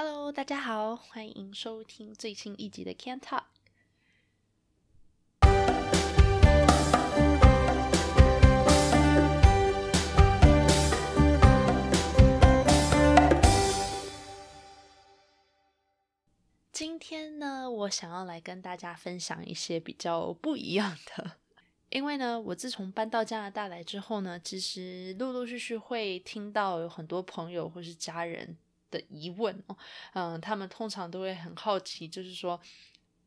[0.00, 3.42] Hello，大家好，欢迎收听最新一集的 Can Talk。
[16.70, 21.32] 今天呢，我想要来跟大家分享一些比较不一样的，
[21.90, 28.56] 因为呢，我自从搬到加拿大来之后呢，其实陆陆续续会听到有很多朋友或是家人
[28.90, 29.76] 的疑问哦，
[30.14, 32.60] 嗯，他们通常都会很好奇，就是说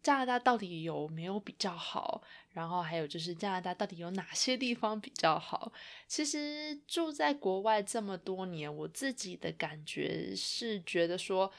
[0.04, 5.72] 加拿大到底有没有比较好，然后还有就是加拿大到底有哪些地方比较好。
[6.08, 11.52] 其实住在国外这么多年，我自己的感觉是觉得说。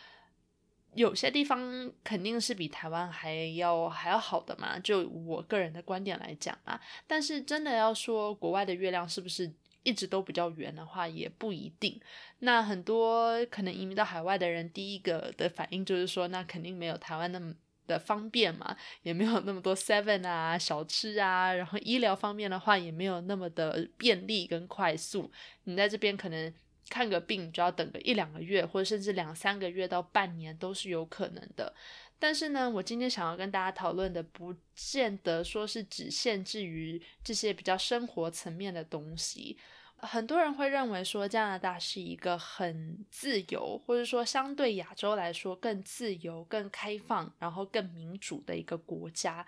[0.94, 6.78] 有些地方肯定是比台湾还要还要好的嘛，就我个人的观点来讲啊。
[7.06, 9.50] 但是真的要说国外的月亮是不是
[9.82, 12.00] 一直都比较圆的话，也不一定。
[12.40, 17.54] 那很多可能移民到海外的人，第一个的反应就是说，那肯定没有台湾那么
[17.86, 25.30] 的方便嘛，也没有那么多 Seven 啊小吃啊，然后医疗方面的话也没有那么的便利跟快速。
[25.64, 26.52] 你在这边可能。
[26.90, 31.72] 看个病就要等个一两个月，或者甚至两三个月到半年都是有可能的。
[32.18, 39.56] 但是呢，我今天想要跟大家讨论的，不见得说是只限制于这些比较生活层面的东西。
[40.02, 49.46] 很多人会认为说加拿大是一个很自由，或者说相对亚洲来说更自由、更开放，然后更民主的一个国家。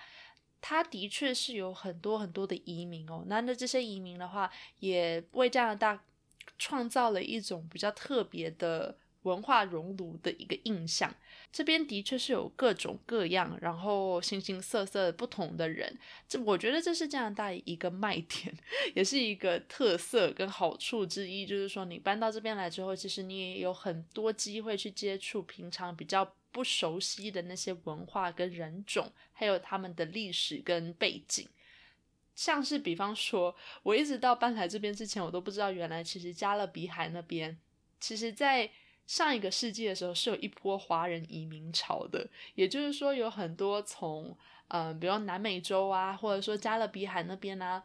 [0.60, 3.24] 它的确是有很多很多的移民哦。
[3.26, 6.02] 那那这些移民的话，也为加拿大。
[6.56, 11.14] 创造了一种比较特别的文化熔炉的一个印象。
[11.52, 15.96] 这边的确是有各种各样，然后形形色色不同的人。
[16.28, 18.56] 这我觉得这是加拿大一个卖点，
[18.96, 21.46] 也是一个特色跟好处之一。
[21.46, 31.48] 就是说，你搬到这边来之后，其实你也有很多机会去接触平常比较不熟悉的那些文化跟人种，还有他们的历史跟背景。
[32.34, 33.54] 像是比方说，
[33.84, 37.56] 我一直到搬来这边之前，我都不知道原来其实加勒比海那边，
[38.00, 38.68] 其实在
[39.06, 42.28] 上一个世纪的时候是有一波华人移民潮的。
[42.54, 44.36] 也就是说，有很多从
[44.68, 47.84] 嗯，比如南美洲啊，或者说加勒比海那边啊，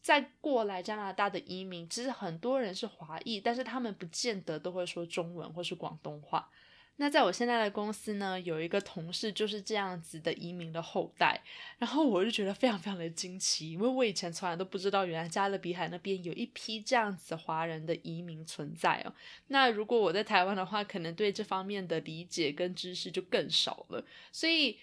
[0.00, 6.50] 再过来加拿大的移民，其实很多人是华裔，但是他们不见得都会说中文或是广东话。
[6.98, 11.42] 那在我现在的公司呢，有一个同事就是这样子的移民的后代，
[11.78, 19.12] 然后我就觉得非常非常的惊奇，因为我以前从来都不知道，原来加勒比海那边有一批这样子华人的移民存在哦。
[19.48, 24.02] 那如果我在台湾的话，可能对这方面的理解跟知识就更少了。
[24.32, 24.78] 所以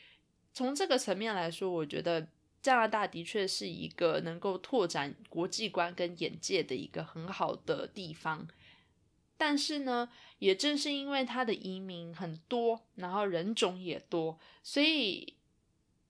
[0.54, 2.28] 从这个层面来说，我觉得
[2.62, 8.48] 加拿大的确是一个能够拓展国际观跟眼界的一个很好的地方。
[9.46, 10.08] 但是呢，
[10.40, 15.36] 也正是因为他的移民很多，然后人种也多，所以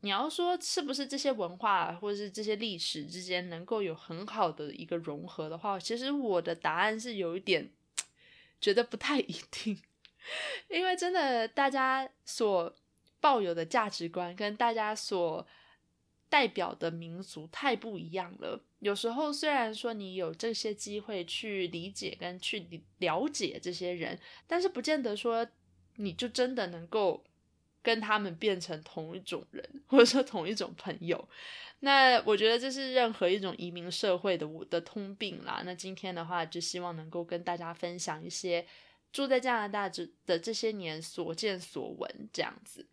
[0.01, 7.71] 你要说是不是这些文化或者是这些历史之间能够有很好的一个融合的话，其实我的答案是有一点
[8.61, 9.81] 觉得不太一定，
[10.69, 12.71] 因为真的大家所
[13.19, 15.47] 抱有的价值观跟大家所。
[16.33, 18.59] 代表的民族太不一样了。
[18.79, 22.67] 有时候虽然说你有这些机会去理解跟去
[22.97, 25.45] 了解这些人，但是不见得说
[25.97, 27.23] 你就真的能够
[27.83, 31.29] 跟他们变成同一种人，或者说同一种朋友。
[31.81, 35.61] 那我觉得这是任何一种移民社会的我的通病啦。
[35.63, 38.65] 那今天的话，就希望能够跟大家分享一些
[39.11, 42.87] 住在加拿大这的这些年所见所闻，这样子。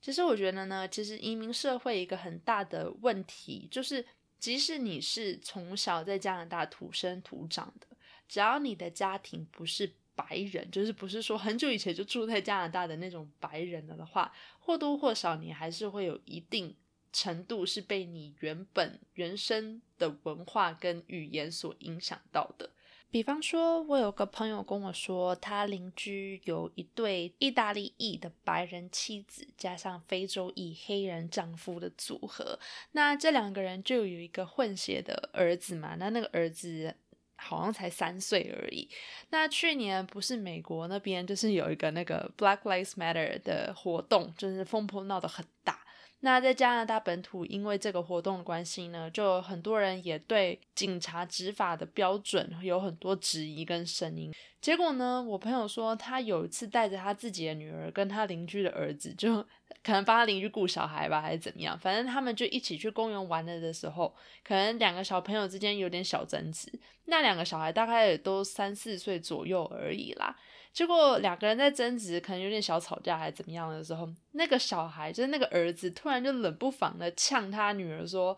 [0.00, 4.04] 其实我觉得呢，其实移民社会一个很大的问题就是，
[4.38, 7.86] 即使你是从小在加拿大土生土长的，
[8.28, 16.74] 只要你的家庭不是白人，就是不是说很久以前就住在加拿大的那种白人了的话，或多或少你还是会有一定
[17.12, 22.70] 程度是被你原本原生的文化跟语言所影响到的。
[23.10, 32.56] 比方说，我有个朋友跟我说，他邻居有一对意大利裔的白人妻子，加上非洲裔黑人丈夫的组合。
[32.92, 35.96] 那这两个人就有一个混血的儿子嘛？
[35.98, 36.94] 那那个儿子
[37.34, 38.88] 好像才三岁而已。
[39.30, 45.79] 那去年不是美国那边就是有一个那个 Black Lives Matter 的活动，就是风波闹得很大。
[46.20, 54.30] 那在加拿大本土，因为这个活动的关系呢，就很多人也对警察执法的标准有很多质疑跟声音。
[54.60, 59.36] 结果呢，我朋友说他有一次带着他自己的女儿跟他邻居的儿子，就
[59.82, 64.14] 可能帮他邻居顾小孩吧，还是怎么样，反正他们就一起去公园玩了的时候，
[64.44, 66.70] 可能两个小朋友之间有点小争执。
[67.06, 70.36] 那两个小孩大概也都三四岁左右而已啦。
[70.72, 78.36] 结果两个人在争执，可能有点小吵架还是怎么样的时候，那个小孩就是那个儿子，突然就冷不防的呛他女儿说：“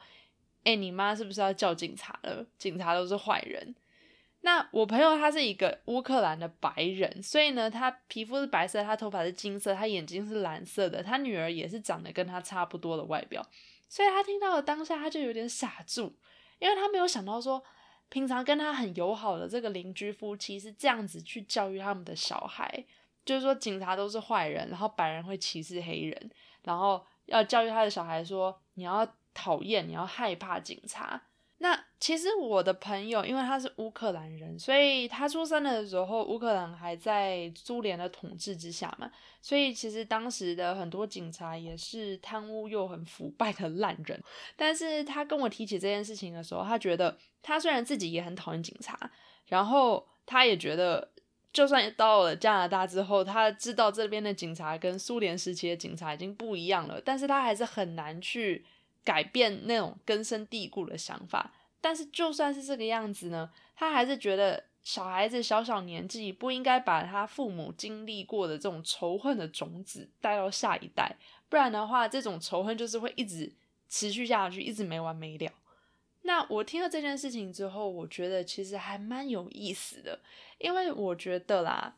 [0.62, 2.46] 哎，你妈是不是要叫警察了？
[2.56, 3.74] 警察都是坏人。”
[4.42, 13.44] 那我朋友他是一个乌克兰的白人，所以呢，他皮肤是白色，他头发是金色，他眼睛是蓝色的，他女儿也是长得跟他差不多的外表，
[13.88, 16.16] 所以他听到了当下他就有点傻住，
[16.58, 17.62] 因为他没有想到说。
[18.08, 22.84] 平常跟他很友好的这个邻居夫妻是这样子去教育他们的小孩，
[23.24, 26.30] 就是说警察都是坏人，然后白人会歧视黑人，
[26.62, 31.22] 然后要教育他的小孩说你要讨厌，你要害怕警察。
[31.62, 39.08] 那其实我的朋友，因为他是乌克兰人，所以他出生的时候乌克兰还在苏联的统治之下嘛，
[39.40, 44.20] 所以其实当时的很多警察也是贪污又很腐败的烂人。
[44.56, 48.98] 但是他跟我提起这件事情的时候，他觉得他虽然自己也很讨厌警察，
[49.46, 51.12] 然后他也觉得，
[51.52, 58.64] 就算到了加拿大之后，他知道这边的警察跟苏联时期的警察已经不一样了，但是他还是很难去。
[59.04, 71.16] 改变那种根深蒂固的想法，但是就算是这个样子呢，他还是觉得小孩子小小年纪不应该把他父母经历过的这种仇恨的种子带到下一代，
[71.48, 73.52] 不然的话，这种仇恨就是会一直
[73.88, 75.52] 持续下去，一直没完没了。
[76.22, 80.18] 那我听了这件事情之后，我觉得其实还蛮有意思的，
[80.58, 81.96] 因为我觉得啦，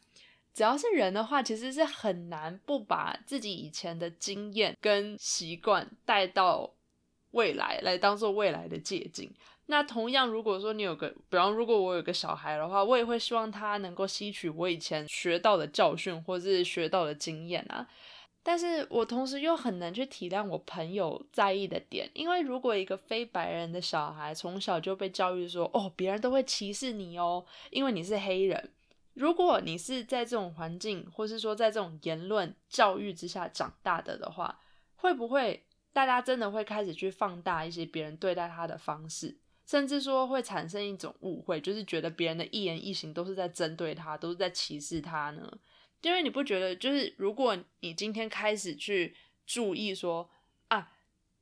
[0.53, 6.74] 只要是人的话，其实是很难不把自己以前的经验跟习惯带到。
[7.35, 9.31] 未来来当做未来的借鉴。
[9.67, 17.87] 那同样，如果说你有个，比方如果我有个小孩的话，我也会希望他能够吸取我以前学到的教训或是学到的经验啊。
[18.43, 28.71] 但是我同时又很难去体谅我朋友在意的点，因为如果一个非白人的小孩从小就被教育说，哦，别人都会歧视你哦，因为你是黑人。
[29.15, 34.61] 如果你是在这种环境，或是说在这种言论教育之下长大的的话，
[34.97, 35.65] 会不会？
[35.94, 45.50] 大家真的会开始去放大一些别人对待他的方式，甚至说会产生一种误会，就是觉得别人的一言一行都是在针对他，都是在歧视他呢？
[46.02, 50.29] 因为你不觉得，就是如果你今天开始去注意说
[50.69, 50.93] 啊，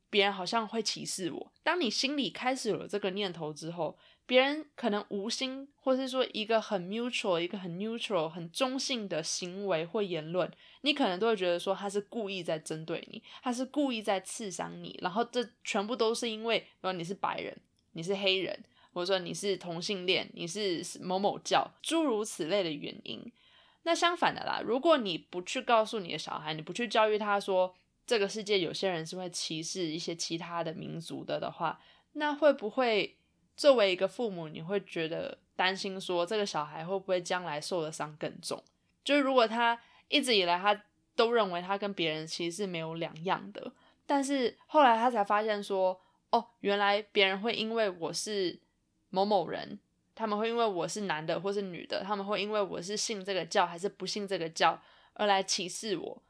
[0.09, 3.97] 别人好像会歧视我，当你心里开始有了这个念头之后。
[4.25, 10.49] 别人可能无心，或是说一个很 mutual、一个很 neutral、很中性的行为或言论，
[10.81, 17.55] 你可能都会觉得说他是故意在针对你，他是故意在刺伤你，然后这全部都是因为，比如你是白人，
[17.91, 23.29] 你是黑人，或者说你是同性恋，你是某某教，诸如此类的原因。
[23.83, 27.75] 那相反的啦，如果你不去告诉你的小孩，你不去教育他说
[28.07, 31.81] 这个世界有些人是会歧视一些其他的民族的的话，
[32.13, 33.17] 那会不会？
[33.55, 38.61] 作为一个父母，你会觉得担心，说这个小孩会不会将来受的伤更重？
[39.03, 40.83] 就是如果他一直以来他
[41.15, 43.71] 都认为他跟别人其实是没有两样的，
[44.05, 46.01] 但是后来他才发现说，
[46.31, 48.59] 哦，原来别人会因为我是
[49.09, 49.79] 某某人，
[50.15, 54.81] 他们会因为我是男的或是女的，他们会因为我是信这个教还是不信这个教
[55.13, 56.23] 而来歧视我。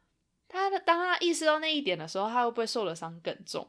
[0.49, 3.67] 他当他意识到那一点的时候，他会不会受的伤更重？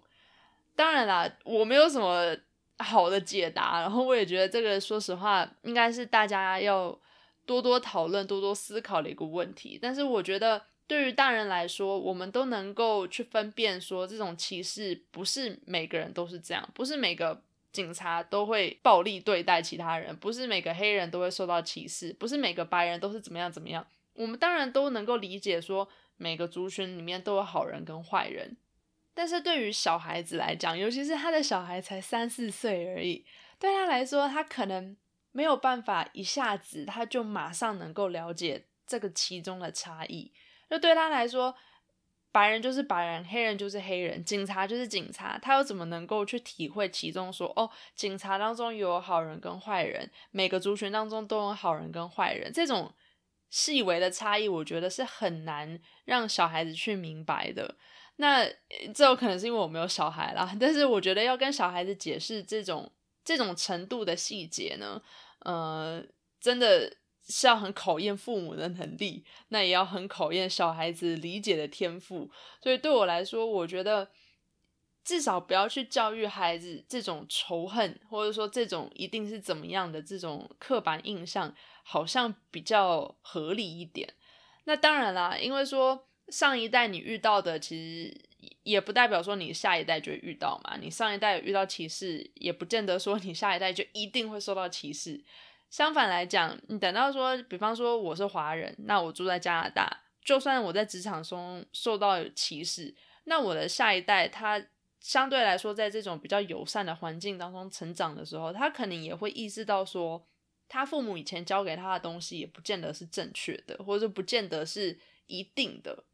[0.75, 2.37] 当然啦，我没有什么。
[2.79, 6.99] 好的解答，然后我也觉得这个，说实话，应该是大家要
[7.47, 9.79] 多多讨论、多多思考的一个问题。
[9.81, 17.41] 但是我觉得，对于大人来说，我们都能够去分辨，说这种歧视不是每个人都是这样，不是每个
[17.73, 23.87] 警察都会暴力对待其他人，不是每个黑人都会受到歧视，不是每个白人都是怎么样怎么样。
[24.15, 28.57] 我们当然都能够理解，说每个族群里面都有好人跟坏人。
[29.15, 33.25] 但是对于小孩子来讲，尤其是他的小孩才三四岁而已，
[33.59, 34.97] 对他来说，他可能
[35.31, 40.33] 没有办法一下子他就马上能够了解这个其中的差异。
[40.69, 41.55] 就对他来说，
[42.33, 47.33] 白人就是白人，黑人就是黑人，警察就是警察，他又怎么能够去体会其中？
[47.33, 52.93] 说哦，警察当中有好人跟坏人，每个族群当中都有好人跟坏人，这种
[53.51, 57.77] 细微的差异，我觉得是很难让小孩子去明白的。
[58.17, 58.47] 那
[58.95, 62.91] 这有可能是因为我没有小孩啦，但是我觉得要跟小孩子解释这种
[63.25, 65.03] 这种程度的细节呢，
[65.41, 66.03] 呃，
[66.41, 66.95] 真的
[67.27, 72.31] 是要很考验父母的能力，那也要很考验小孩子理解的天赋。
[72.63, 74.09] 所以对我来说，我觉得
[75.03, 84.15] 至少不要去教育孩子这种仇恨，或者说这种一定是怎么样的这种刻板印象，好像比较合理一点。
[84.65, 88.17] 那当然啦，因为说上一代你遇到的，其实
[88.65, 90.77] 也不代表说你下一代就会遇到嘛。
[90.81, 95.23] 你上一代遇到歧视，也不见得说你下一代就一定会受到歧视。
[95.71, 102.93] 相反来讲，你等到说，比方说我是华人，那我住在加拿大，就算我在职场中受到歧视，
[103.25, 104.61] 那我的下一代他。
[105.01, 110.27] 相对来说，在这种比较友善的环境当中成长的时候，他可能也会意识到说，
[110.67, 116.05] 他父母以前教给他的东西也不见得是正确的，或者不见得是一定的。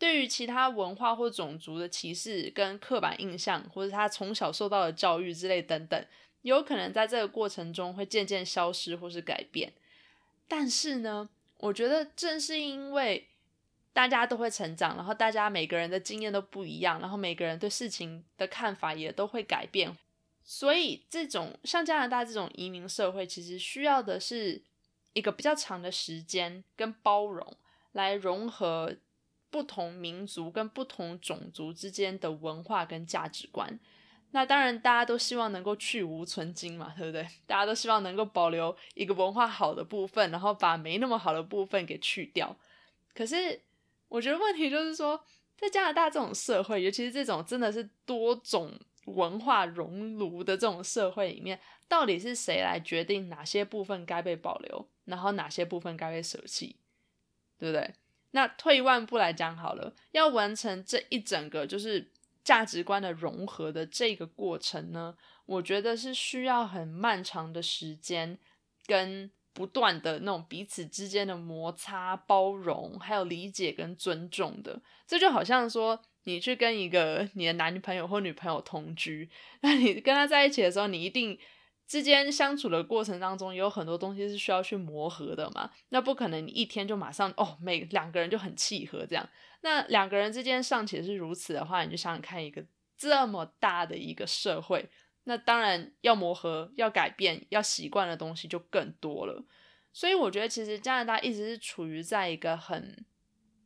[0.00, 6.06] 对于其他文化或种族的歧视跟刻板印象，或者他从小受到的教育之类等等，
[6.42, 9.72] 有可能在这个过程中会渐渐消失或是改变。
[10.48, 11.28] 但是呢，
[11.58, 13.28] 我觉得正是因为。
[13.92, 19.94] 大家都会成长，然后大家每个人的经验都不一样，然后每个人对事情的看法也都会改变。
[20.44, 24.62] 所以，这种像加拿大这种移民社会，其实需要的是
[25.12, 27.56] 一个比较长的时间跟包容，
[27.90, 28.94] 来融合
[29.50, 33.78] 不同民族跟不同种族之间的文化跟价值观。
[34.30, 37.26] 那当然，大家都希望能够去无存精嘛，对不对？
[37.46, 42.56] 大家都希望能够保留一个文化好的部分，然后把没那么好的部分给去掉。
[43.14, 43.60] 可是。
[44.10, 45.24] 我觉得问题就是说，
[45.56, 56.74] 在加拿大这种社会，尤其是这种真的是多种文化熔炉的这种社会里面，到底是谁来决定哪些部分该被保留，然后哪些部分该被舍弃，
[57.56, 57.94] 对不对？
[58.32, 62.10] 那退一万步来讲好了，要完成这一整个就是
[62.44, 68.38] 价值观的融合的这个过程呢，我觉得是需要很漫长的时间
[68.86, 69.30] 跟。
[69.52, 79.28] 不断的那种彼此之间的摩擦、包容，还有理解跟尊重的，这就好像说，你去跟一个你的男朋友或女朋友同居，
[79.60, 81.36] 那你跟他在一起的时候，你一定
[81.90, 85.68] 之间相处的过程当中，有很多东西是需要去磨合的嘛。
[85.88, 89.28] 那不可能你一天就马上哦，每两个人就很契合这样。
[89.62, 92.64] 那两个人之间尚且是如此的话，你就想想看，一个
[92.96, 94.88] 这么大的一个社会。
[95.24, 99.44] 那当然要磨合、要改变、要习惯的东西就更多了，
[99.92, 103.04] 所以我觉得其实加拿大一直是处于在一个很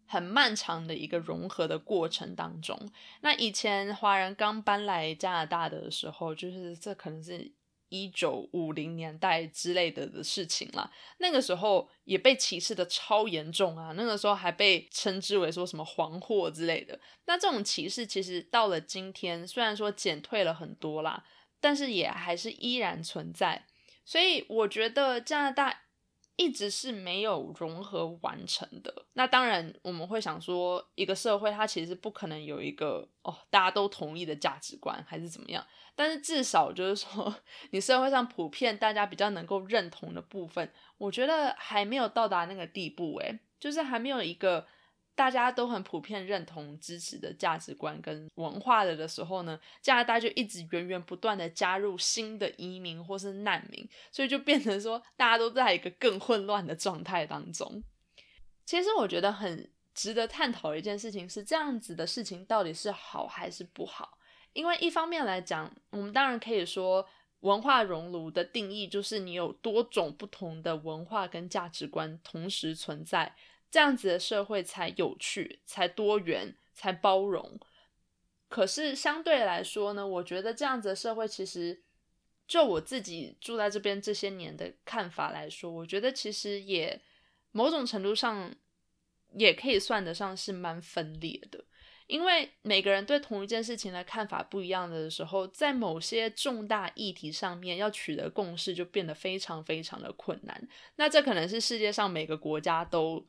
[0.06, 2.90] 很漫长的一个融合的过程当中。
[3.20, 7.52] 那以前华人刚搬来加拿大的时候，就是这可能是
[7.94, 10.90] 一九五零年代之类的的事情啦。
[11.18, 16.98] 那个时候也被歧视的超严重啊，那个时候还被称之为说什么黄祸之类的。
[17.26, 21.24] 那这种歧视其实到了今天，虽然说减退了很多啦。
[21.60, 23.64] 但是也还是依然存在，
[24.04, 25.83] 所以我觉得加拿大
[26.36, 29.06] 一直是没有融合完成的。
[29.12, 35.64] 那当然我们会想说，一个社会它其实不可能有一个哦大家都同意的价值观，还是怎么样？
[35.94, 37.34] 但是至少就是说，
[37.70, 43.18] 你社会上普遍大家比较能够认同的部分，我觉得还没有到达那个地步。
[43.20, 44.66] 诶，就是还没有一个。
[45.14, 57.82] 大家都很普遍认同支持的价值观跟文化的的时候呢，加拿大就一直源源不断的加入新的移民或是难民，所以就变成说大家都在一个更混乱的状态当中。
[58.64, 64.18] 其实我觉得很值得探讨一件事情是，这样子的事情到底是好还是不好？
[64.52, 67.06] 因为一方面来讲，我们当然可以说
[67.40, 73.34] 文化熔炉的定义就是你有多种不同的文化跟价值观同时存在。
[73.74, 77.58] 这样子的社会才有趣，才多元，才包容。
[78.48, 81.82] 可是相对来说呢，我觉得这样子的社会，其实
[82.46, 87.02] 就我自己住在这边这些年的看法来说，我觉得其实也
[87.50, 88.54] 某种程度上
[89.32, 91.64] 也可以算得上是蛮分裂的。
[92.06, 100.68] 因为每个人对同一件事情的看法不一样的时候，在某些重大议题上面要取得共识，就变得非常非常的困难。
[100.94, 103.26] 那这可能是世界上每个国家都。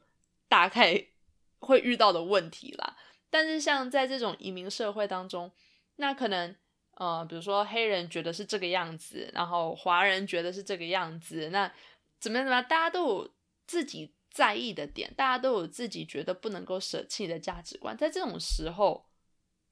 [0.48, 1.06] 大概
[1.60, 2.96] 会遇到的问题啦，
[3.30, 5.52] 但是像在这种移民社会当中，
[5.96, 6.56] 那可能
[6.96, 11.72] 呃，比如说黑人觉得是这个样子，然后华人觉得是这个样子，那
[12.20, 13.34] 怎么样怎么样，大家都有
[13.66, 19.06] 自己在意的点，大家都有自己觉得不能够舍弃的价值观，在这种时候，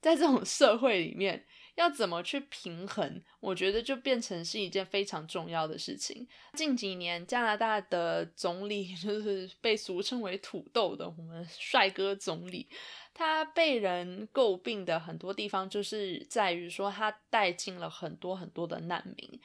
[0.00, 1.46] 在这种社会里面。
[1.76, 3.22] 要怎么去平衡？
[3.40, 6.26] 我觉得就变成是一件非常重要的事情。
[6.54, 12.68] 近几年，加拿大的总理就是被俗称为“土豆”的我们帅哥总理，
[13.12, 19.40] 他被人诟病的很多地方，就是在于说他带进了很多很多的难民。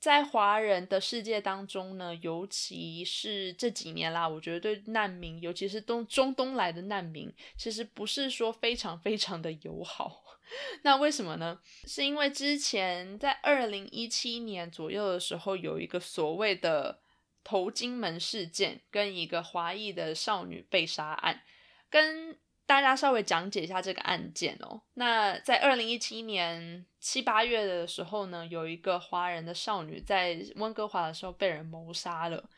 [0.00, 10.23] 在华人的世界当中呢，尤其是这几年啦，我觉得对难民，尤其是东中东来的难民，其实不是说非常非常的友好。
[10.82, 11.58] 那为什么呢？
[11.86, 17.00] 是因为之前在二零一七年左右的时候，有一个所谓的
[17.42, 21.42] 头巾门事件，跟一个华裔的少女被杀案，
[21.90, 22.38] 跟。
[22.66, 24.80] 大家稍微讲解一下这个案件哦。
[24.94, 32.48] 那在二零一七年七八月的时候呢，有一个华人的少女在温哥华的时候被人谋杀了。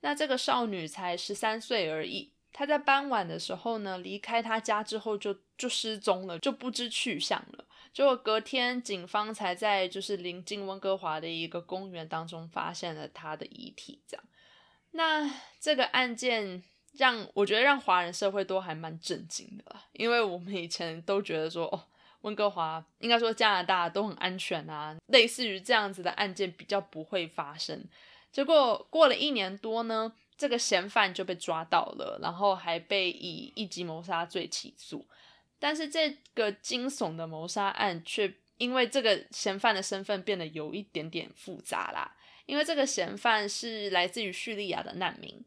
[0.00, 7.64] 那这个少女才十三岁而已，他在傍晚的时候呢离开他家之后就就失踪了，就不知去向了。
[7.92, 14.00] 结果隔天警方才在就是临近温哥华的一个公园当中发现了他的遗体。
[14.06, 14.24] 这样，
[14.92, 15.30] 那
[15.60, 16.62] 这个案件。
[16.94, 21.80] 让我觉得让华人社会都还蛮震惊的，因为我们以前都觉得说，哦，
[22.22, 27.84] 温哥华应该说加拿大都很安全啊，类似于这样子的案件比较不会发生。
[28.32, 35.06] 结果过了一年多呢，这个嫌犯就被抓到了，然后还被以一级谋杀罪起诉。
[35.58, 42.16] 但是这个惊悚的谋杀案却因为这个嫌犯的身份变得有一点点复杂啦，
[42.46, 45.44] 因为这个嫌犯是来自于叙利亚的难民。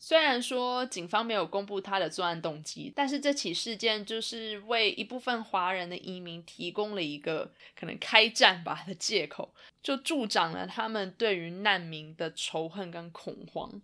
[0.00, 9.54] 虽然说警方没有公布他的作案动机，但是这起事件就是为一部分华人的移民提供了一个可能开战吧的借口，
[9.84, 13.80] 就助长了他们对于难民的仇恨跟恐慌。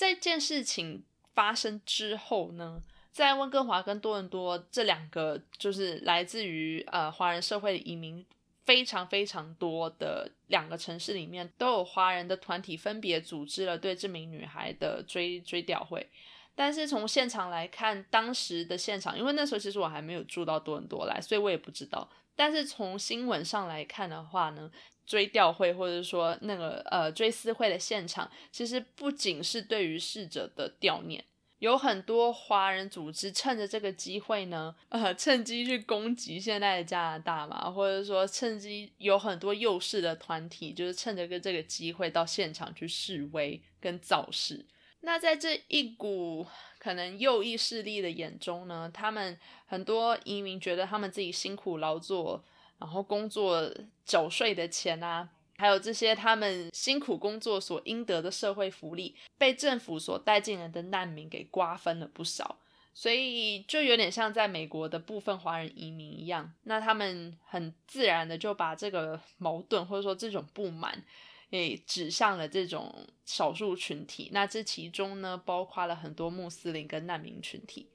[0.00, 1.04] 这件事情
[1.34, 2.80] 发生之后呢，
[3.12, 8.24] 在温哥华跟多伦多这两个就是来自于呃华人社会的移民。
[8.64, 16.08] 非常非常多的两个城市里面都有华人的团体分别组织了对这名女孩的追追悼会，
[16.54, 22.08] 但是从现场来看，当时的现场，因为那时候其实我还没有住到多伦多来，所以我也不知道。
[22.36, 24.70] 但是从新闻上来看的话呢，
[25.06, 31.24] 追悼会或者说那个呃追思会的现场，其实不仅是对于逝者的悼念。
[31.58, 44.64] 有很多华人组织趁着这个机会呢，呃，趁机去攻击现在的加拿大嘛，或者说趁机有很多幼势的团体，就是趁着个这个机会到现场去示威跟造势。
[45.02, 46.46] 那在这一股
[46.78, 52.42] 可能右翼势力的眼中呢，他们很多移民觉得他们自己辛苦劳作，
[52.80, 53.70] 然后工作
[54.04, 55.28] 缴税的钱啊。
[55.56, 62.58] 还有这些他们辛苦工作所应得的社会福利，被政府所带进来的难民给瓜分了不少，
[62.94, 71.04] 所以就有点像在美国的部分华人移民一样，那他们很自然的就把这个矛盾或者说这种不满，
[71.50, 74.30] 给指向了这种少数群体。
[74.32, 77.90] 那这其中呢，包括了很多穆斯林跟难民群体。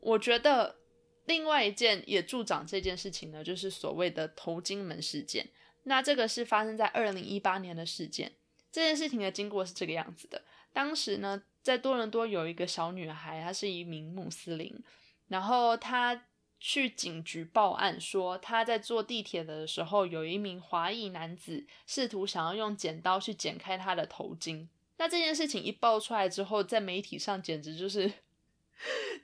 [0.00, 0.74] 我觉得
[1.26, 5.46] 另外一件也助长这件事情呢，就是所谓的头巾门事件。
[5.82, 8.32] 那这个是发生在二零一八年的事件。
[8.72, 14.72] 这件事情的经过是这个样子的：当时呢，在多伦多有一个小女孩，她是一名穆斯林，
[15.28, 16.26] 然后她
[16.60, 24.68] 去警局报案说，她在坐地铁的时候，有一名华裔男子试图想要用剪刀去剪开她的头巾。
[24.98, 28.12] 那这件事情一爆出来之后，在媒体上简直就是。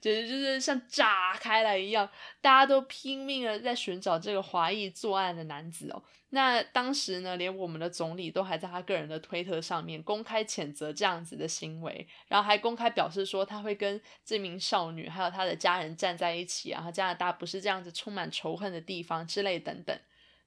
[0.00, 2.08] 简直就是像炸开来一样，
[2.40, 6.02] 大家都拼命的在寻找这个华裔作案的男子哦。
[6.30, 19.94] 那当时呢，连我们的总理都还在他个人的推特上面公开谴责这样子的行为，然后还公开表示说他会跟这名少女还有他的家人站在一起啊，加拿大不是这样子充满仇恨的地方之类等等。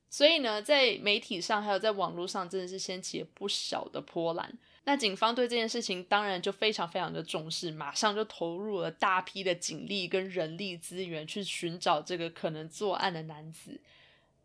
[0.09, 4.57] 所以呢，在媒体上还有在网络上，真的是掀起了不小的波澜。
[4.87, 13.81] 那警方对这件事情当然就非常非常的重视，马上就投入了大批的警力跟人力资源去寻找这个可能作案的男子。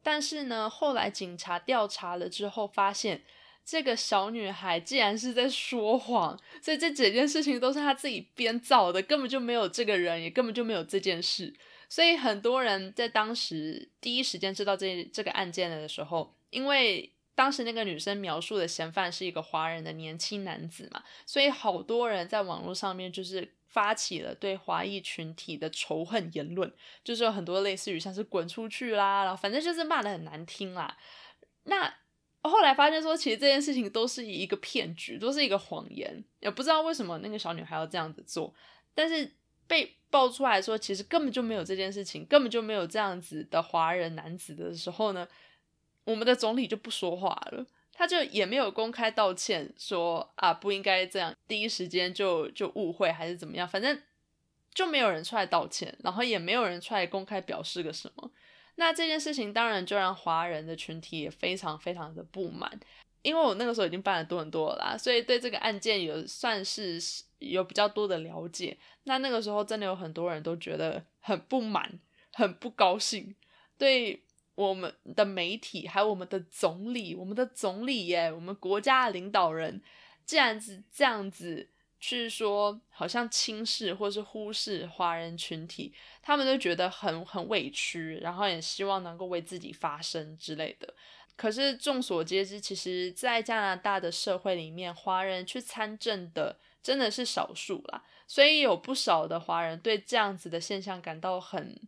[0.03, 3.23] 但是呢，后来警察调查了之后，发现
[3.67, 11.55] 这个小女孩竟然是在说谎，所以这整件事情都是她自己编造的，根本就没有这个人，也根本就没有这件事。
[11.91, 17.13] 所以很多人在当时第一时间知道这这个案件的时候，因为。
[17.41, 26.71] 当时那个女生描述的嫌犯是一个华人的年轻男子嘛，所以好多人在网络上面就是发起了对华裔群体的仇恨言论，
[27.03, 30.95] 就是有很多类似于像是滚出去啦，然后反正就是骂的很难听啦。
[31.63, 31.91] 那
[32.43, 38.55] 后来发现说，其实这件事情都是一个骗局，都是一个谎言，也不知道为什么那个小女孩要这样子做。
[38.95, 39.33] 但是
[39.67, 45.27] 被爆出来说，其实根本就没有这件事情，根本就没有这样子的华人男子的时候呢。
[46.05, 54.01] 我们的总理就不说话了，他就也没有公开道歉，说啊不应该这样，第一时间就就误会还是怎么样，反正
[54.75, 58.31] 就没有人出来道歉，然后也没有人出来公开表示个什么。
[58.77, 62.81] 那这件事情当然就让华人的群体也非常非常的不满，
[63.21, 66.99] 因为我那个时候已经办了多很多啦，所以对这个案件有算是
[67.41, 68.79] 有比较多的了解。
[69.05, 72.01] 那那个时候真的有很多人都觉得很不满、
[72.33, 73.35] 很不高兴，
[73.77, 74.23] 对
[74.69, 79.81] 我们的媒体还有我们的总理、我们的总理耶，我们国家的领导人，
[80.27, 81.69] 这样子这样子。
[82.03, 85.93] 去说好像轻视或是忽视华人群体，
[86.23, 90.95] 他们都觉得很很委屈，然后也希望能够为自己发声之类的。
[91.37, 101.79] 可是众所皆知，其实，在加拿大的社会里面，华人去参政的真的是少数啦，所以有不少的华人对这样子的现象感到很，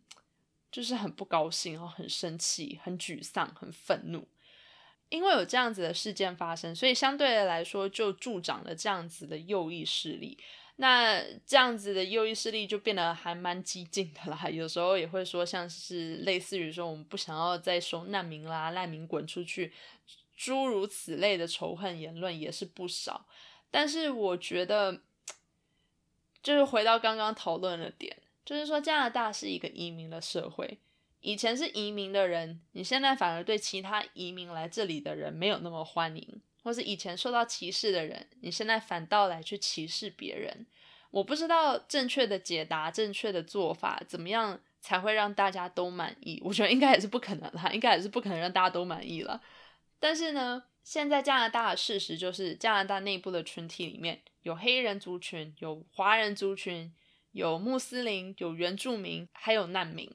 [0.73, 4.27] 就是很不高兴，然后很生气、很沮丧、很愤怒。
[5.09, 10.35] 因为有这样子的事件发生，所以相对的来说就助长了这样子的右翼势力。
[10.77, 14.49] 那这样子的右翼势力就变得还蛮激进的啦。
[14.49, 19.71] 有时候也会说，像是类似于说我们不想要再收难民啦，难民滚出去，
[20.35, 23.27] 诸如此类的仇恨言论也是不少。
[23.69, 25.01] 但是我觉得，
[26.41, 30.79] 就是回到刚刚讨论的点，就是说加拿大是一个移民的社会。
[31.21, 40.65] 以前是移民的人，你现在反而对其他移民来这里的人没有那么欢迎，或是以前受到歧视的人，你现在反倒来去歧视别人。
[41.11, 46.41] 我不知道正确的解答、正确的做法怎么样才会让大家都满意。
[46.43, 49.41] 我觉得应该也是不可能啦，应该也是不可能让大家都满意了。
[49.99, 56.91] 但是呢，现在加拿大的事实就是，加拿大内部的群体里面有黑人族群、有华人族群、
[57.33, 60.09] 有穆斯林、有原住民，还有难民。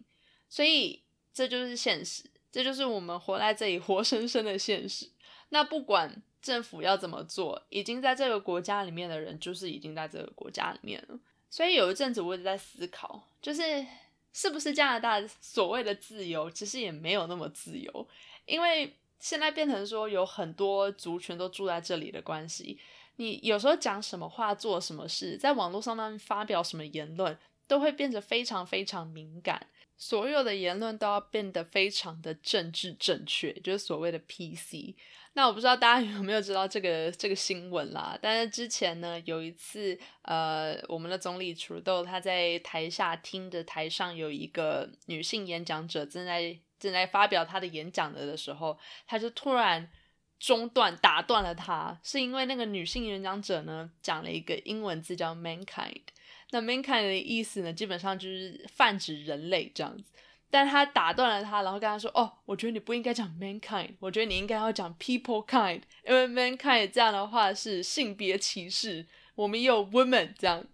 [0.49, 1.03] 所以
[1.35, 5.11] 这就是现实，这就是我们活在这里活生生的现实。
[5.51, 11.19] 那不管政府要怎么做，已经在这个国家里面的人，就是已经在这个国家里面了。
[11.51, 13.87] 所以有一阵子我一直在思考，就是
[14.33, 18.09] 是不是加拿大所谓的自由，其实也没有那么自由，
[18.47, 22.79] 因为现在变成说有很多族群都住在这里的关系，
[23.19, 29.69] 你有时候讲什么话、做什么事，在网络上面发表什么言论，都会变得非常非常敏感。
[30.01, 34.95] 所有的言论都要变得非常的政治正确，就是所谓的 PC。
[35.33, 38.17] 那我不知道大家 有没有知道这个这个新闻啦？
[38.23, 49.91] 但是之前呢，有一次，呃，我们的总理楚豆他在台下听着台上有一个女性演讲者正在正在发表他的演讲的的时候，他就突然
[50.39, 56.03] 中断打断了他，是因为那个女性演讲者呢讲了一个英文字叫 mankind。
[56.51, 60.05] 那 mankind 的意思呢，基本上就是泛指人类这样子。
[60.51, 69.07] 但他打断了他，然后跟他说：“哦，我觉得你不应该讲 mankind，我觉得你应该要讲 people kind，因为 mankind 这样的话是性别歧视。
[69.35, 70.67] 我们有 women 这样，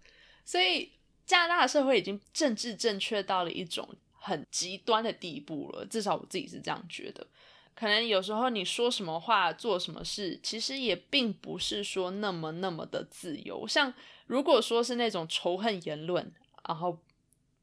[0.45, 0.93] 所以
[1.25, 5.85] 加拿大的社会已经政治正确到了一种很极端的地步了。
[5.85, 7.27] 至少我自己是这样觉得。
[7.75, 13.67] 可能有时候你说什么话、做什么事，其实也并不是说那么那么的自由。
[13.67, 13.93] 像
[14.27, 16.33] 如果说是那种仇恨言论，
[16.67, 16.97] 然后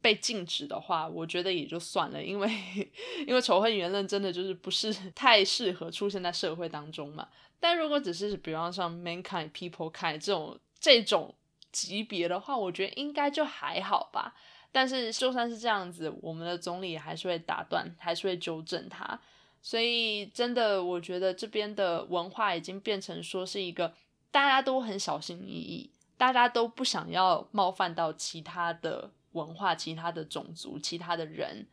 [0.02, 2.50] 被禁止的话，我觉得也就算了，因为
[3.26, 7.26] 因为仇恨言论真的就是不是 太适合出现在社会当中嘛。
[7.58, 11.34] 但如果只是比方像 mankind people kind 这种这种
[11.70, 14.34] 级别的话，我觉得应该就还好吧。
[14.70, 19.18] 但是就算是这样子，我们的总理还是会打断，还是会纠正他。
[19.62, 23.94] 所以真的，我觉得这边的文化已经变成说是一个
[24.30, 25.90] 大家都很小心翼翼。
[26.18, 31.66] 大家都不想要冒犯到其他的文化、其他的种族、其他的人，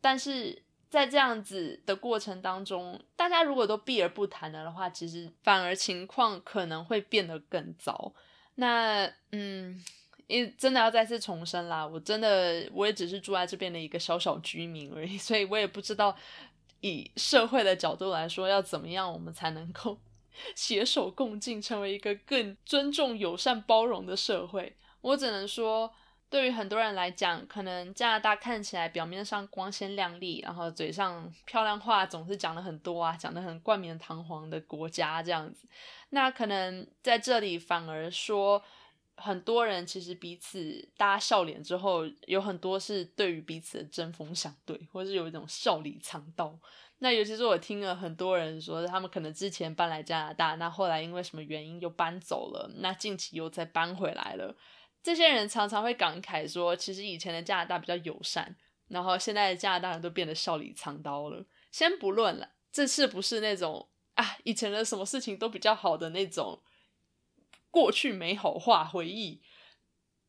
[0.00, 0.60] 但是
[0.90, 8.12] 在这样子的过程当中，大家如果都避而不谈了的话，其实反而情况可能会变得更糟。
[8.56, 9.80] 那嗯，
[10.26, 16.16] 也真的要再次重申啦，我真的我也只是住在这边的一个小小居民而已，所以我也不知道
[16.80, 19.98] 以社会的角度来说，要怎么样我们才能够。
[20.54, 24.76] 携手共进，成为一个更尊重、友善、包容的社会。
[25.00, 25.90] 我只能说，
[26.28, 35.66] 对于很多人来讲，可能加拿大看起来表面上光鲜亮丽，然后嘴上漂亮话总是讲的很多啊，讲的很冠冕堂皇的国家这样子。
[36.10, 38.62] 那可能在这里反而说，
[39.16, 46.58] 很多人其实彼此大家笑脸之后，有很多是对于彼此的针锋相对，或是有一种笑里藏刀。
[46.98, 54.56] 那尤其是我听了很多人说，他们可能之前搬来加拿大，那后来因为什么原因又搬走了，那近期又再搬回来了。
[55.02, 58.56] 这些人常常会感慨说，其实以前的加拿大比较友善，
[58.88, 61.44] 然后现在的加拿大人都变得笑里藏刀了。
[61.70, 66.62] 先不论了，这是不是那种啊，以前的什么事情都比较好的那种
[67.76, 69.42] 过去美好化回忆？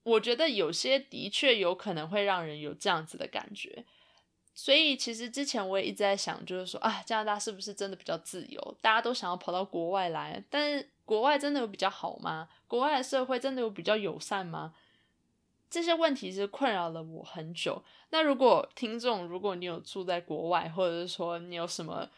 [0.04, 3.86] 我觉得有些的确有可能会让人有这样子的感觉。
[4.54, 8.78] 所以其实之前我也一直在想，就是说啊，加拿大是不是真的比较自由？
[8.82, 12.50] 大家都想要跑到国外来，但是国外真的有比较好吗？
[12.68, 14.74] 国外的社会真的有比较友善吗？
[15.70, 17.82] 这些问题是困扰了我很久。
[18.10, 22.10] 那如果听众，如果你有住在国外，或者是说你有什么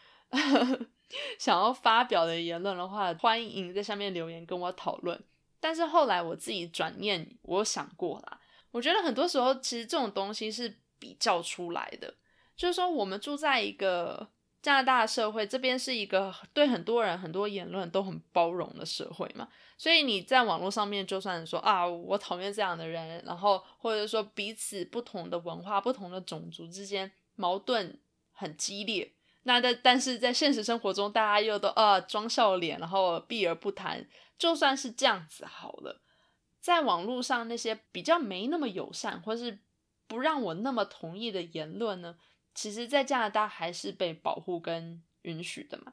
[1.38, 5.22] 想要发表的言论的话，欢迎在下面留言跟我讨论。
[5.58, 12.14] 但是后来我自己转念，我想过啦，我觉得很多时候其实这种东西是比较出来的。
[12.56, 14.28] 就是说，我们住在一个
[14.62, 19.48] 加拿大社会，这边是一个对很多人很多言论都很包容的社会嘛。
[19.78, 27.98] 所以你在网络上面，就算说啊，我讨厌这样的人，然后或者说彼此不同的文化、不同的种族之间矛盾
[28.32, 29.10] 很激烈，
[29.44, 34.06] 那但但是在现实生活中，大家又都啊装笑脸，然后避而不谈。
[34.38, 36.00] 就算是这样子好了，
[36.60, 39.58] 在网络上那些比较没那么友善，或是
[40.06, 42.16] 不让我那么同意的言论呢？
[42.54, 45.92] 其实，在加拿大还是被保护跟允许的嘛。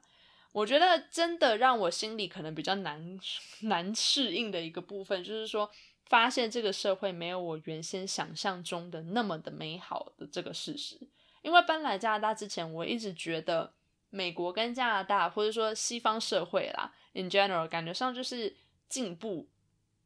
[0.52, 3.18] 我觉得真的让我心里可能比较难
[3.60, 5.70] 难适应的一个部分，就是说，
[6.06, 10.98] 发现这个社会没有我原先想象中的那么的美好的这个事实。
[11.42, 13.72] 因为搬来加拿大之前，我一直觉得
[14.10, 18.56] 美国跟加拿大，或者说西方社会啦，in general，感觉上就是
[18.88, 19.48] 进步。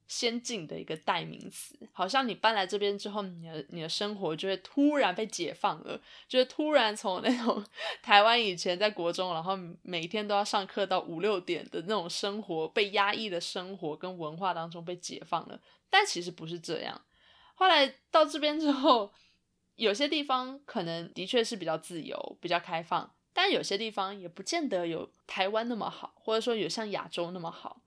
[0.09, 7.65] 先进的一个代名词，好像你搬来这边之后，你的你的生活就会突然被解放了，就是突然从那种
[8.03, 15.59] 台湾以前在国中，然后每天都要上课到五六点的那种生活，被压抑的生活跟文化当中被解放了。
[15.89, 17.01] 但其实不是这样。
[17.55, 19.11] 后来到这边之后，
[19.83, 27.83] 有些地方可能的确是比较自由、比较开放，但有些地方也不见得有台湾那么好，或者说有像亚洲那么好。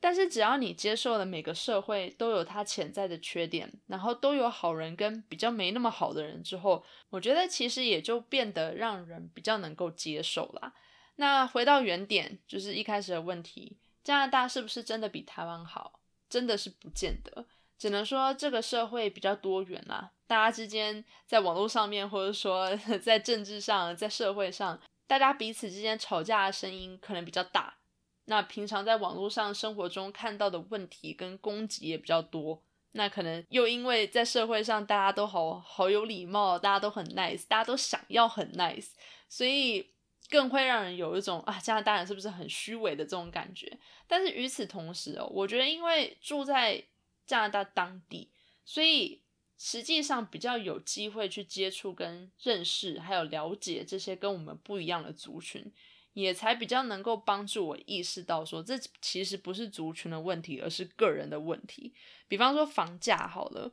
[0.00, 10.74] 但是只要你接受了每个社会都有它潜在的缺点，然后都有好人跟比较没那么好的人之后，我觉得其实也就变得让人比较能够接受啦。
[11.14, 16.00] 那回到原点，就是一开始的问题，加拿大是不是真的比台湾好？
[16.28, 17.46] 真的是不见得，
[17.82, 22.70] 只能说这个社会比较多元啦，大家之间在网络上面，或者说
[23.02, 27.74] 在政治上、在社会上，大家彼此之间吵架的声音可能比较大。
[28.26, 38.90] 那平常在网络上生活中看到的问题跟攻击也比较多，那可能又因为在社会上大家都好好有礼貌，大家都很 nice，大家都想要很 nice，
[39.28, 39.90] 所以
[40.30, 43.76] 更会让人有一种啊加拿大人是不是很虚伪的这种感觉。
[44.06, 46.80] 但是与此同时哦，我觉得因为住在
[47.32, 48.28] 加拿大当地，
[48.62, 49.22] 所以
[49.56, 55.72] 实际上比较有机会去接触跟认识，还有了解这些跟我们不一样的族群。
[56.14, 61.94] 也才比较能够帮助我意识到，说这其实不是族群的问题，而是个人的问题。
[62.28, 63.72] 比方说房价好了，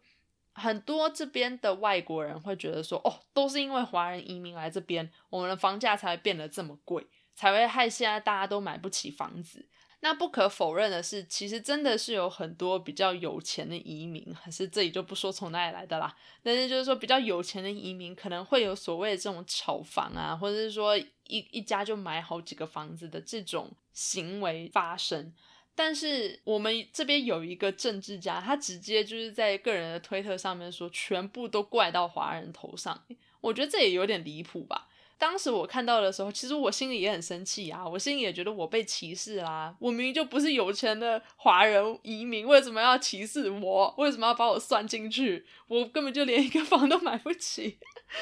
[0.54, 9.67] 很多这边的外国人会觉得说，哦，都是因为华人移民来这边，我们的房价才会变得这么贵，才会害现在大家都买不起房子。
[10.01, 16.15] 那不可否认的是，其实真的是有很多比较有钱的移民，还是这里就不说从哪里来的啦。
[16.41, 21.05] 但是就是说，比较有钱的移民可能会有所谓的这种炒房啊，或者是说一
[21.51, 25.33] 一家就买好几个房子的这种行为发生。
[25.75, 33.05] 但是我们这边有一个政治家，他直接就是在个人的推特上面说，全部都怪到华人头上。
[33.39, 34.88] 我觉得这也有点离谱吧。
[35.19, 39.75] 当时我看到的时候，其实我心里也很生气啊，我心里也觉得我被歧视啦。
[39.77, 43.93] 我明明就不是有钱的华人移民，为什么要歧视我？
[43.97, 45.45] 为什么要把我算进去？
[45.67, 47.77] 我根本就连一个房都买不起。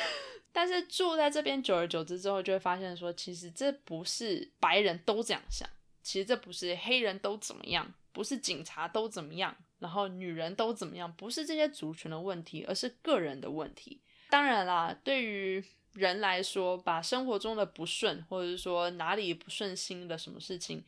[0.51, 5.69] 但是住在这边久而久之之后，就会发现说，其实这不是白人都这样想，
[6.01, 14.01] 其实这不是黑人都怎么样，不是警察都怎么样，然后女人都怎么样，不是这些族群的问题，而是个人的问题。
[14.31, 15.63] 当然啦，对于
[15.97, 20.85] 人来说，把生活中的不顺，或者是说哪里不顺心的什么事情，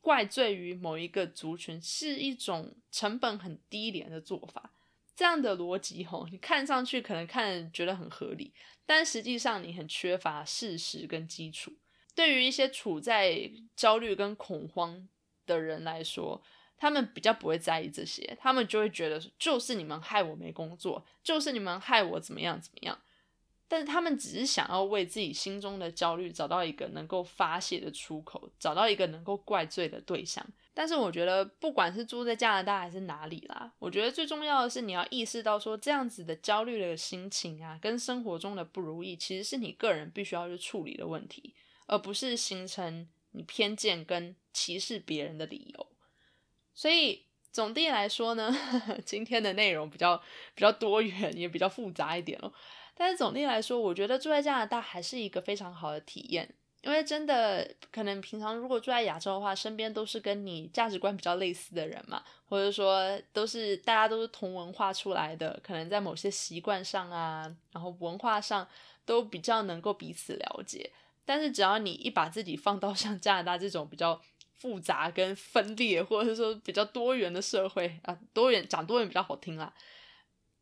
[0.00, 4.72] 怪罪于某一个族群，是一种成本很低廉的做法。
[5.16, 8.52] 这样的逻辑，吼，你看上去可能看觉得很合理，
[8.84, 11.72] 但实际上你很缺乏事实跟基础。
[12.14, 15.08] 对于一些处在焦虑跟恐慌
[15.44, 16.42] 的人来说，
[16.76, 22.98] 他们比较不会在意这些，他们就会觉得就是你们害我没工作，就是你们害我怎么样怎么样。
[23.68, 30.46] 但是他们只是想要为自己心中的焦虑找到一个能够发泄的出口，找到一个能够怪罪的对象。
[30.72, 41.54] 但是我觉得，不管是住在加拿大还是哪里啦，我觉得最重要的是你要意识到，说这样子的焦虑的心情啊，跟生活中的不如意，其实是你个人必须要去处理的问题，
[41.86, 45.86] 而不是形成你偏见跟歧视别人的理由。
[46.74, 48.54] 所以总的来说呢，
[49.04, 50.18] 今天的内容比较
[50.54, 52.52] 比较多元，也比较复杂一点哦。
[52.96, 56.48] 但是总体来说，我觉得住在加拿大还是一个非常好的体验。
[56.82, 68.66] 因为真的可能平常如果住在亚洲的话，身边都是跟你价值观比较类似的人嘛，或者说都是大家都是同文化出来的，可能在某些习惯上啊，然后文化上
[69.04, 70.88] 都比较能够彼此了解。
[71.24, 74.22] 但是只要你一把自己放到像加拿大这种比较
[74.54, 79.74] 复杂跟分裂，或者说比较多元的社会啊，多元讲多元比较好听啦。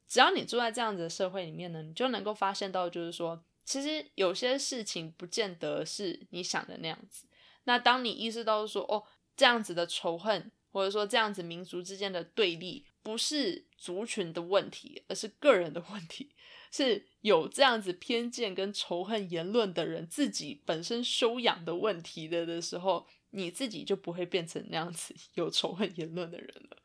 [0.08, 3.44] 只要你住在这样子的社会里面呢，你就能够发现到，就是说。
[3.66, 7.26] 其实有些事情不见得是你想的那样子。
[7.64, 9.02] 那当你意识到说，哦，
[9.34, 16.34] 这样子的仇恨，或者说这样子民族之间的对立，不是族群的问题，而是个人的问题，
[16.70, 26.76] 是有这样子偏见跟仇恨言论的人自己本身修养的问题的的时候，你自己就不会变成那样子有仇恨言论的人了。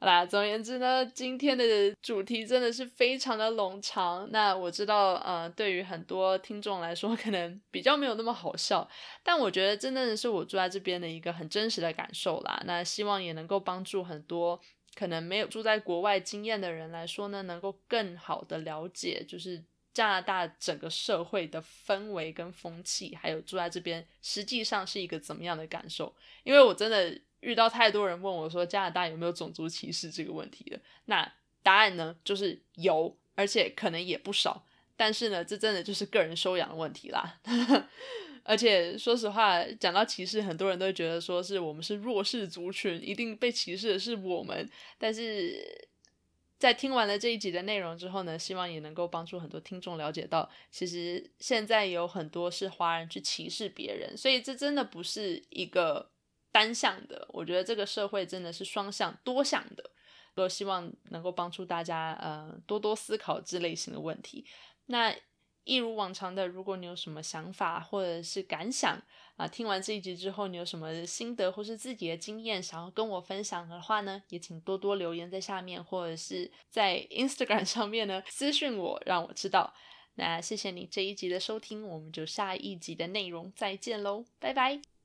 [0.00, 1.64] 好啦，总而言之呢，今天的
[2.00, 4.30] 主题真的是非常的冗长。
[4.30, 8.88] 那我知道，呃，对于很多听众来说，可能比较没有那么好笑，
[9.24, 12.62] 但我觉得真正的是我住在这边的一个很真实的感受啦。
[12.64, 14.60] 那希望也能够帮助很多
[14.94, 19.60] 可能没有住在国外经验的人来说呢，能够更好的了解，就是
[19.92, 26.14] 加拿大整个社会的氛围跟风气，还有住在这边实际上是一个怎么样的感受。
[26.44, 27.20] 因为我真的。
[27.40, 34.64] 遇到太多人问我说加拿大有没有种族歧视这个问题了，那答案呢就是有，而且可能也不少。
[34.96, 37.38] 但是呢，这真的就是个人修养的问题啦。
[38.42, 44.68] 而且说实话，讲到歧视，很多人都觉得说是我们是弱势族群，一定被歧视的是我们。
[44.98, 45.88] 但是
[46.58, 56.10] 在听完了这一集的内容之后呢，希望也能够帮助很多听众了解到，其实现在有很多是华人去歧视别人，所以这真的不是一个。
[56.50, 59.90] 单向的，我觉得这个社会真的是双向、多向的，
[60.34, 64.44] 都希望能够帮助大家，呃，多多思考这类型的问题。
[64.86, 65.14] 那
[65.64, 69.00] 一如往常的，如果你有什么想法或者是感想
[69.36, 79.74] 啊，听完这一集之后，你有什么心得或是自己的经验想要跟我分享的话呢，也请多多留言在下面，或者是在 Instagram 上面呢私信我，让我知道。
[80.14, 84.97] 那谢谢你这一集的收听，我们就下一集的内容再见喽，拜拜。